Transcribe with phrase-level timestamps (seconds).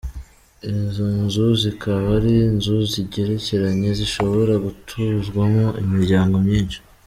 [0.75, 6.77] Izo nzu zikaba ari inzu zigerekeranye zishobora gutuzwamo imiryango myinsi.